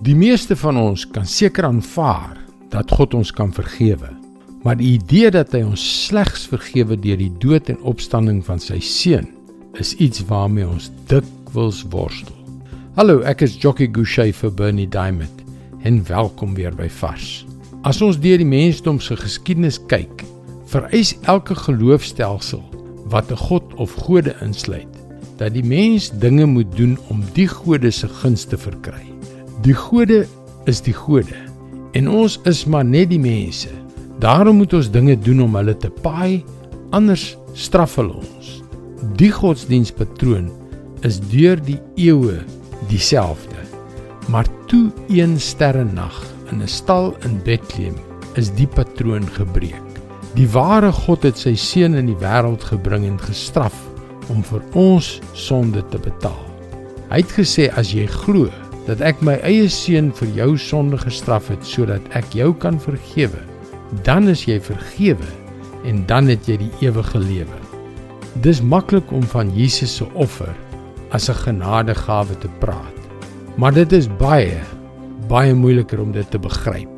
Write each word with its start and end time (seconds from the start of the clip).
Die 0.00 0.14
meeste 0.16 0.56
van 0.56 0.78
ons 0.80 1.02
kan 1.12 1.26
seker 1.28 1.66
aanvaar 1.68 2.38
dat 2.72 2.88
God 2.96 3.12
ons 3.18 3.28
kan 3.36 3.50
vergewe. 3.52 4.08
Maar 4.64 4.78
die 4.80 4.94
idee 4.94 5.28
dat 5.34 5.52
hy 5.52 5.60
ons 5.66 5.82
slegs 6.06 6.46
vergewe 6.48 6.96
deur 6.96 7.18
die 7.20 7.32
dood 7.42 7.68
en 7.68 7.76
opstanding 7.84 8.38
van 8.46 8.62
sy 8.64 8.78
seun 8.80 9.28
is 9.76 9.92
iets 10.00 10.22
waarmee 10.30 10.64
ons 10.64 10.88
dikwels 11.10 11.82
worstel. 11.92 12.32
Hallo, 12.96 13.18
ek 13.28 13.44
is 13.44 13.58
Jockey 13.60 13.90
Gouchee 13.92 14.32
vir 14.40 14.56
Bernie 14.56 14.88
Diamond 14.88 15.44
en 15.84 16.00
welkom 16.08 16.56
weer 16.56 16.72
by 16.72 16.88
Vars. 16.88 17.44
As 17.84 18.00
ons 18.00 18.16
deur 18.24 18.40
die 18.40 18.48
mensdom 18.48 19.02
se 19.04 19.20
geskiedenis 19.20 19.82
kyk, 19.92 20.24
vereis 20.72 21.12
elke 21.28 21.58
geloofstelsel 21.66 22.64
wat 23.12 23.28
'n 23.28 23.36
god 23.36 23.68
of 23.76 23.92
gode 24.08 24.32
insluit, 24.40 24.88
dat 25.36 25.52
die 25.52 25.64
mens 25.64 26.08
dinge 26.08 26.46
moet 26.46 26.72
doen 26.76 26.96
om 27.12 27.20
die 27.36 27.48
gode 27.48 27.90
se 27.92 28.08
guns 28.08 28.48
te 28.48 28.56
verkry. 28.56 29.19
Die 29.60 29.74
gode 29.76 30.22
is 30.64 30.78
die 30.80 30.94
gode 30.96 31.36
en 31.92 32.06
ons 32.08 32.38
is 32.48 32.62
maar 32.64 32.84
net 32.86 33.10
die 33.10 33.20
mense. 33.20 33.68
Daarom 34.22 34.56
moet 34.62 34.72
ons 34.78 34.88
dinge 34.88 35.18
doen 35.20 35.42
om 35.44 35.56
hulle 35.58 35.74
te 35.76 35.90
paai, 36.00 36.40
anders 36.96 37.34
straf 37.52 37.98
hulle 38.00 38.22
ons. 38.22 38.48
Die 39.20 39.28
godsdienstpatroon 39.34 40.48
is 41.04 41.18
deur 41.28 41.60
die 41.66 41.76
eeue 42.00 42.38
dieselfde. 42.88 43.66
Maar 44.32 44.48
toe 44.70 44.86
een 45.12 45.36
sterrenag 45.36 46.16
in 46.52 46.62
'n 46.62 46.68
stal 46.68 47.12
in 47.28 47.36
Bethlehem 47.44 48.00
is 48.40 48.48
die 48.54 48.68
patroon 48.68 49.28
gebreek. 49.36 49.84
Die 50.36 50.48
ware 50.48 50.92
God 50.92 51.22
het 51.22 51.36
sy 51.36 51.54
seun 51.54 51.94
in 51.94 52.06
die 52.06 52.20
wêreld 52.22 52.64
gebring 52.64 53.04
en 53.04 53.18
gestraf 53.18 53.76
om 54.28 54.42
vir 54.42 54.62
ons 54.72 55.20
sonde 55.34 55.84
te 55.90 55.98
betaal. 55.98 56.46
Hy 57.10 57.16
het 57.16 57.32
gesê 57.32 57.68
as 57.76 57.92
jy 57.92 58.06
glo 58.06 58.48
dat 58.90 59.02
ek 59.06 59.20
my 59.22 59.36
eie 59.46 59.68
seun 59.70 60.08
vir 60.18 60.30
jou 60.34 60.48
sonde 60.58 60.98
gestraf 60.98 61.46
het 61.52 61.62
sodat 61.66 62.02
ek 62.18 62.32
jou 62.34 62.50
kan 62.58 62.80
vergewe, 62.82 63.38
dan 64.06 64.26
is 64.32 64.42
jy 64.48 64.58
vergewe 64.62 65.28
en 65.86 66.02
dan 66.10 66.26
het 66.30 66.48
jy 66.50 66.56
die 66.64 66.72
ewige 66.82 67.20
lewe. 67.22 67.60
Dis 68.42 68.58
maklik 68.62 69.12
om 69.14 69.22
van 69.30 69.52
Jesus 69.54 69.94
se 70.00 70.08
offer 70.14 70.50
as 71.14 71.30
'n 71.30 71.38
genadegawe 71.46 72.34
te 72.42 72.50
praat. 72.58 72.98
Maar 73.56 73.72
dit 73.72 73.92
is 73.92 74.08
baie 74.08 74.58
baie 75.28 75.54
moeiliker 75.54 76.00
om 76.00 76.12
dit 76.12 76.30
te 76.30 76.38
begryp. 76.38 76.90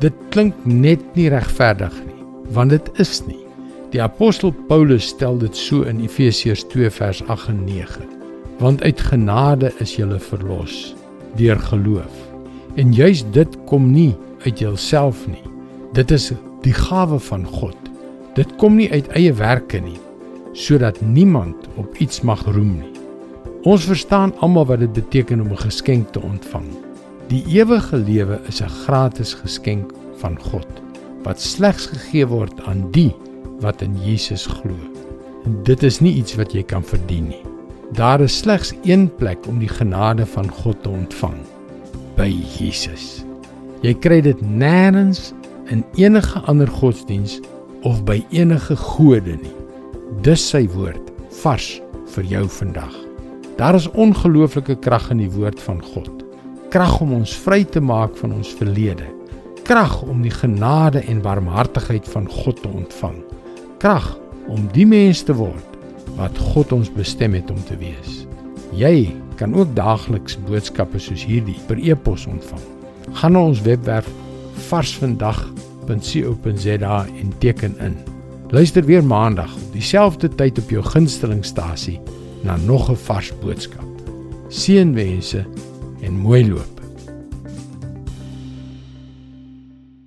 Dit 0.00 0.14
klink 0.30 0.54
net 0.64 1.00
nie 1.14 1.28
regverdig 1.28 1.94
nie, 2.06 2.24
want 2.50 2.70
dit 2.70 2.90
is 2.98 3.22
nie. 3.26 3.44
Die 3.90 4.02
apostel 4.02 4.50
Paulus 4.68 5.06
stel 5.06 5.38
dit 5.38 5.56
so 5.56 5.82
in 5.82 6.00
Efesiërs 6.00 6.64
2 6.68 6.90
vers 6.90 7.22
8 7.26 7.48
en 7.48 7.64
9. 7.64 8.02
Want 8.58 8.82
uit 8.82 9.00
genade 9.00 9.72
is 9.78 9.96
jy 9.96 10.18
verlos 10.18 10.97
deur 11.36 11.58
geloof. 11.58 12.14
En 12.74 12.92
juis 12.92 13.24
dit 13.30 13.58
kom 13.66 13.90
nie 13.92 14.16
uit 14.44 14.58
jouself 14.58 15.26
nie. 15.26 15.42
Dit 15.92 16.10
is 16.10 16.32
die 16.62 16.72
gawe 16.72 17.18
van 17.18 17.46
God. 17.46 17.76
Dit 18.34 18.56
kom 18.56 18.76
nie 18.76 18.90
uit 18.92 19.08
eie 19.18 19.32
werke 19.34 19.80
nie, 19.82 19.98
sodat 20.52 21.00
niemand 21.00 21.68
op 21.76 21.96
iets 21.98 22.20
mag 22.20 22.44
roem 22.46 22.78
nie. 22.78 22.92
Ons 23.66 23.88
verstaan 23.90 24.32
almal 24.38 24.68
wat 24.68 24.84
dit 24.84 24.92
beteken 24.92 25.40
om 25.40 25.50
'n 25.50 25.64
geskenk 25.66 26.12
te 26.12 26.20
ontvang. 26.22 26.68
Die 27.28 27.44
ewige 27.46 27.96
lewe 27.96 28.40
is 28.48 28.62
'n 28.62 28.68
gratis 28.86 29.34
geskenk 29.34 29.92
van 30.16 30.38
God 30.40 30.68
wat 31.22 31.40
slegs 31.40 31.86
gegee 31.86 32.26
word 32.26 32.60
aan 32.60 32.90
die 32.90 33.12
wat 33.60 33.82
in 33.82 33.96
Jesus 34.04 34.46
glo. 34.46 34.76
En 35.44 35.62
dit 35.62 35.82
is 35.82 36.00
nie 36.00 36.14
iets 36.14 36.34
wat 36.38 36.52
jy 36.52 36.62
kan 36.62 36.84
verdien 36.84 37.28
nie. 37.28 37.47
Daar 37.96 38.20
is 38.20 38.36
slegs 38.36 38.74
een 38.84 39.14
plek 39.14 39.46
om 39.46 39.58
die 39.58 39.68
genade 39.68 40.26
van 40.26 40.50
God 40.50 40.82
te 40.82 40.88
ontvang: 40.88 41.38
by 42.16 42.28
Jesus. 42.28 43.24
Jy 43.80 43.94
kry 44.02 44.18
dit 44.20 44.40
nêrens 44.42 45.30
in 45.72 45.84
enige 45.96 46.40
ander 46.50 46.68
godsdiens 46.68 47.38
of 47.88 48.02
by 48.04 48.18
enige 48.34 48.76
gode 48.76 49.38
nie. 49.40 49.54
Dis 50.26 50.42
sy 50.50 50.66
woord 50.74 51.12
vars 51.40 51.78
vir 52.12 52.28
jou 52.28 52.44
vandag. 52.58 52.92
Daar 53.56 53.78
is 53.78 53.88
ongelooflike 53.90 54.76
krag 54.84 55.08
in 55.14 55.22
die 55.22 55.32
woord 55.32 55.60
van 55.62 55.80
God. 55.94 56.24
Krag 56.68 57.00
om 57.00 57.14
ons 57.16 57.32
vry 57.46 57.62
te 57.64 57.80
maak 57.80 58.16
van 58.20 58.34
ons 58.36 58.52
verlede. 58.60 59.06
Krag 59.64 60.02
om 60.02 60.20
die 60.22 60.34
genade 60.34 61.00
en 61.08 61.24
barmhartigheid 61.24 62.08
van 62.12 62.28
God 62.28 62.60
te 62.62 62.68
ontvang. 62.68 63.16
Krag 63.80 64.12
om 64.48 64.68
die 64.76 64.86
mens 64.86 65.24
te 65.24 65.36
word 65.36 65.67
wat 66.18 66.38
God 66.52 66.72
ons 66.74 66.90
bestem 66.92 67.32
het 67.38 67.50
om 67.50 67.64
te 67.64 67.76
wees. 67.78 68.26
Jy 68.76 69.14
kan 69.38 69.54
ook 69.54 69.76
daagliks 69.76 70.38
boodskappe 70.48 70.98
soos 71.00 71.24
hierdie 71.24 71.58
per 71.70 71.78
e-pos 71.78 72.26
ontvang. 72.26 72.62
Gaan 73.20 73.32
na 73.32 73.40
ons 73.48 73.62
webwerf 73.64 74.08
varsvandag.co.za 74.68 77.06
en 77.06 77.32
teken 77.38 77.78
in. 77.78 77.96
Luister 78.50 78.84
weer 78.84 79.04
maandag 79.04 79.54
op 79.54 79.72
dieselfde 79.72 80.28
tyd 80.28 80.58
op 80.58 80.70
jou 80.72 80.84
gunstelingstasie 80.84 82.00
na 82.42 82.56
nog 82.56 82.90
'n 82.90 82.96
vars 82.96 83.32
boodskap. 83.40 83.84
Seënwense 84.48 85.44
en 86.00 86.12
mooi 86.12 86.48
loop. 86.48 86.77